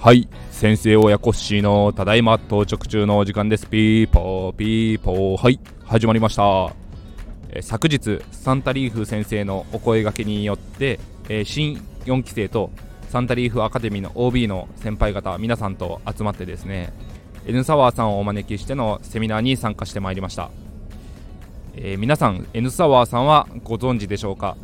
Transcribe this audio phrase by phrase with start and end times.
[0.00, 3.66] はい先生親コッシーのただいま到着中のお時間です。
[3.66, 5.42] ピーポーピーポー。
[5.42, 6.72] はい始まりました。
[7.48, 12.70] え昨日サンタリーフ先生のお声掛けによって、えー新4期生と
[13.08, 16.92] サンタリーフアカデミーの OB の先輩方皆さんと集まってですね
[17.44, 20.50] N サワーさんをお招きしてのセミナーに参加してまいりました、
[21.82, 24.58] えー皆さん N サワーさんはご存知でしょうか？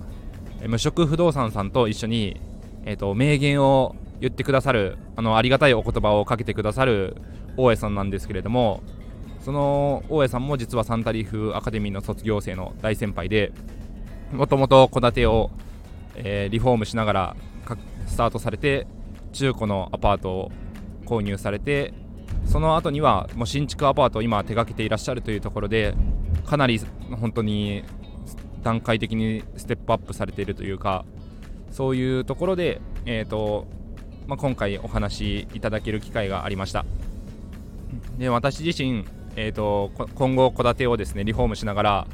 [0.66, 2.38] 無職不動産さんと一緒に、
[2.84, 7.16] えー、と名言を言ってくださるあのありがたいお言葉をかけてくださる
[7.56, 8.82] 大江さんなんですけれども
[9.40, 13.50] その大江さんも実はサンタリーフアカデミーの卒業生の大先輩で
[14.30, 15.50] もともと戸建てを、
[16.16, 17.36] えーリフォームしながら
[18.06, 18.86] スタートされて
[19.32, 20.52] 中古のアパートを
[21.06, 21.94] 購入されて
[22.44, 25.94] その後にはもう新築アパートを今手掛けていらっしゃるというところで
[26.46, 26.80] かなり
[27.20, 27.82] 本当に
[28.62, 31.04] 段階的にステップアップされているというか
[31.70, 33.66] そういうところで、えーと
[34.26, 36.84] まあ、今回お話いただける機会がありました。
[38.18, 39.04] で私自身、
[39.36, 42.06] えー、と今後戸建てをですねリフォームしながら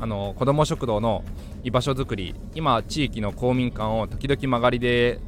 [0.00, 1.24] あの子ども食堂の
[1.64, 5.20] 居場所づくり今地域の公民館を時々曲がりで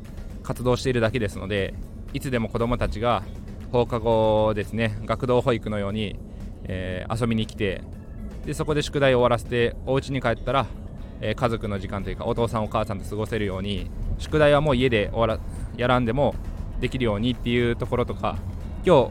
[0.43, 1.75] 活動しているだけですので
[2.13, 3.23] いつでも子どもたちが
[3.73, 6.17] 放課後ですね学童保育のように、
[6.65, 7.83] えー遊びに来て
[8.45, 10.67] でそこで宿題を終わらせてお家に帰ったら、
[11.21, 15.39] えー家族の時間というかお父さんお母さんと過ごせるように宿題はもう家で終わら
[15.77, 16.35] やらんでも
[16.81, 18.39] できるようにっていうところとか
[18.85, 19.11] 今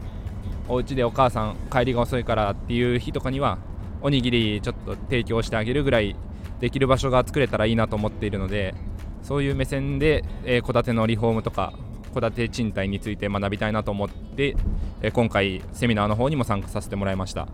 [0.68, 3.58] お家でお母さん帰りが遅いからっていう日とかには
[4.02, 6.16] おにぎりちょっと提供してあげるぐらい
[6.60, 8.74] できる場所が作れたらいいなと思っているので
[9.22, 11.72] そういう目線でえー戸建てのリフォームとか
[12.14, 14.56] 戸建て賃貸について学びたいなと思って、
[15.02, 17.48] えー今回セミナーの方にも参加させてもらいました。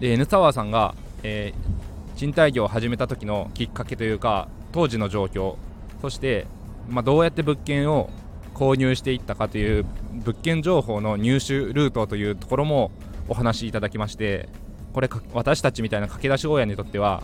[0.00, 1.74] で N タワーさんが、えー
[2.16, 5.56] 賃貸業を始めた時のきっかけというか当時の状況。
[6.00, 6.46] そして、
[6.88, 8.08] まあ、どうやって物件を
[8.54, 12.92] 購入していったかという物件情報の入手ルートというところも
[13.28, 14.48] お話しいただきまして
[14.92, 17.22] これ私たちみたいな駆け出し親にとっては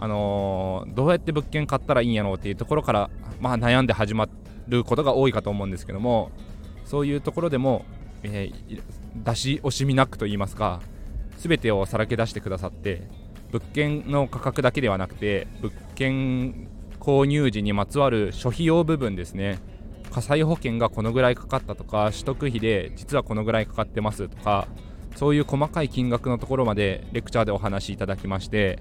[0.00, 3.10] あのーどうやって物件買ったらいいんやろうっていうところから、
[3.40, 4.28] まあ、悩んで始ま
[4.66, 6.32] ることが多いかと思うんですけども
[6.84, 7.84] そういうところでも、
[8.24, 8.82] えー
[9.24, 10.80] 出し惜しみなくと言いますか
[11.38, 13.08] 全てをさらけ出してくださって
[13.50, 16.68] 物件の価格だけではなくて物件
[17.00, 19.58] 購入時にまつわる諸費用部分ですね。
[20.10, 24.66] 火災保険がこのぐらいかかったとか取得費で実はこのぐらいかかってますとか
[25.16, 28.78] そういう細かい金額のところまでレクチャーでお話しいただきまして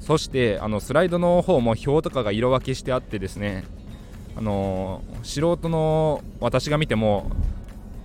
[0.00, 3.64] そしてあのスライドの方も表とかが色分けしてあってですね
[4.36, 7.30] あの素人の私が見ても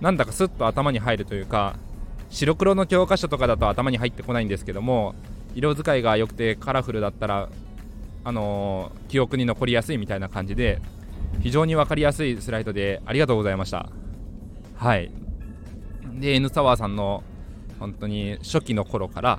[0.00, 1.76] なんだかスッと頭に入るというか
[2.30, 5.14] 白黒の教科書とかだと頭に入ってこないんですけども
[5.54, 7.48] 色使いが良くてカラフルだったら
[8.22, 10.80] あのー記憶に残りやすいみたいな感じで
[11.40, 13.88] 非常に分かりやすいスライドでありがとうございました。
[14.76, 15.10] はい。
[16.14, 17.22] で N サワーさんの
[17.78, 19.38] 本当に初期の頃から、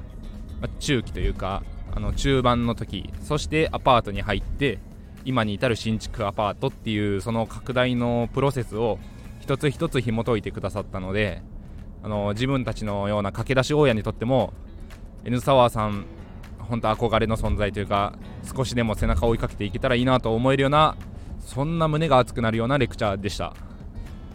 [0.62, 1.64] ま中期というか
[1.94, 4.80] あの中盤の時そしてアパートに入って
[5.26, 8.98] 今に至る新築アパートっていうその拡大のプロセスを
[9.40, 11.44] 一つ一つ紐解いてくださったので
[12.04, 14.54] あの自分たちのような駆け出し大家にとっても
[15.26, 16.06] N サワーさん
[16.58, 18.14] 本当憧れの存在というか
[18.56, 20.96] 少しでも背中を追いかけていけたらいいなと思えるような
[21.40, 23.54] そんな胸が熱くなるようなレクチャーでした、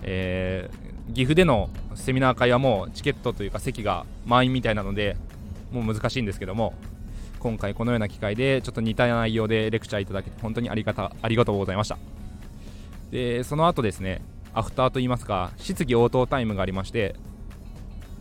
[0.02, 5.16] えー岐阜でのセミナー会はもうチケットというか席が満員みたいなので
[5.70, 6.74] もう難しいんですけども
[7.38, 11.98] 今回このような機会でちょっと似た内容でレクチャーいただけて本当にありがたありがとうございました。
[13.10, 14.20] でその後ですね
[14.52, 17.14] アフターといいますか質疑応答タイムがありまして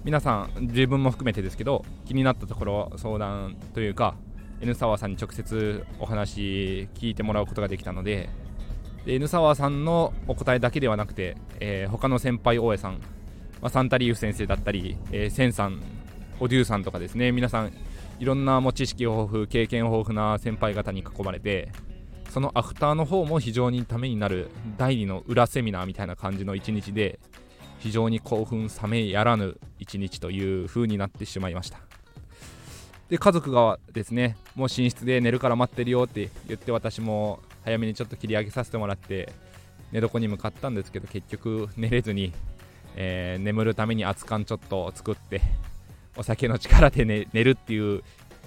[0.05, 4.15] 皆さん自分も含めてですけど気になったところ相談というか
[4.61, 8.29] N サワーさんに直接お話聞いてもらうことができたので
[9.03, 12.99] で N サワーさんのお答えだけではなくて、えー他の先輩大江さん、
[13.61, 15.81] まあ、サンタリーフ先生だったり、えーセンさん
[16.39, 17.73] オデューさんとかですね皆さん
[18.19, 21.71] いろんな知識豊富経験豊富な先輩方に囲まれて
[22.29, 27.19] そのアフターの方も非常にためになる第二の裏セミナーみたいな感じの一日で
[27.85, 31.77] 非常に興奮冷めやらぬ一日という風になってしまいました。
[33.09, 39.31] で家族がですねもう寝室で寝るから待ってるよって言って私も早めにちょっと切り上げさせてもらって
[39.91, 42.33] 寝床に向かったんですけど結局寝れずに、
[42.95, 45.41] えー眠るために熱燗ちょっと作って
[46.17, 48.01] お酒の力で寝寝るっていう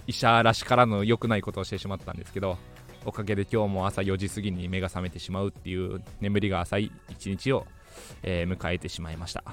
[0.08, 2.58] 医者らしからぬ良くないことをしてしまったんですけど
[3.04, 7.64] おかげで今日も朝4時過ぎに目が覚めてしまうっていう眠りが浅い一日を、
[8.22, 9.44] えー迎えてしまいました。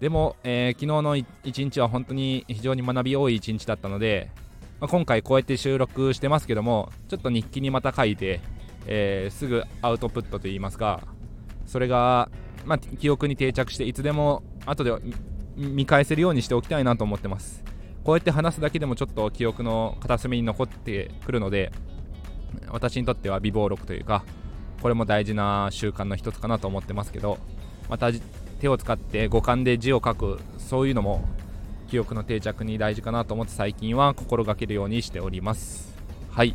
[0.00, 4.30] でも、えー昨日の一日は本当に非常に学び多い一日だったので
[4.80, 8.40] まあ、今回こうやって収録してますけどもちょっと日記にまた書いて、
[8.86, 11.02] えー、すぐアウトプットといいますか
[11.66, 12.30] それが、
[12.64, 14.92] まあ、記憶に定着していつでも後で
[15.56, 17.64] 見返せるようにしておきたいなと思ってます。
[18.04, 21.72] こうやって話すだけでもちょっと記憶の片隅に残ってくるので
[22.68, 24.24] 私にとっては微暴録というか
[24.80, 27.38] これも大事な習慣の一つかなと思ってますけど
[27.88, 28.10] また
[28.60, 31.24] 手を使って五感で字を書くそういうのも
[31.88, 35.96] 記憶の定着に大事かなと思って最近は心がけるようにしております。
[36.30, 36.54] はい、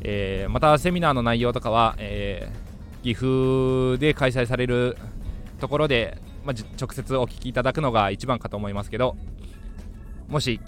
[0.00, 4.96] えー、またセミナーの内容とかは、えー、岐阜で開催される
[5.60, 9.16] ところで、まあ、直接お聞きいただくのが一番かと思いますけど
[10.28, 10.60] もし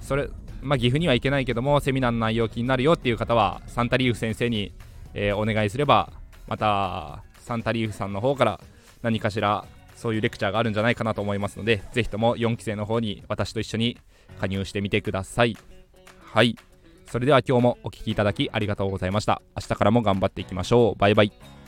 [0.00, 0.28] それ、
[0.60, 4.72] まあ、岐阜には行けないけどもセミナーの内容気になるよっていう方はサンタリーフ先生に、
[5.14, 6.12] えー、お願いすれば
[6.46, 8.60] またサンタリーフさんの方から
[9.02, 9.64] 何かしら
[9.96, 13.98] そういうレクチャーがあるんじゃないかなと思いますのでぜひとも4期生の方に私と一緒に
[14.40, 15.56] 加入してみてください。
[16.20, 16.56] はい。
[17.06, 19.42] それでは今日もお聴きいただきありがとうございました。
[19.54, 20.98] 明日からも頑張っていきましょう。
[20.98, 21.61] バイバイ。